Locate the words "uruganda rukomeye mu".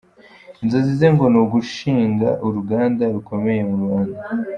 2.47-3.75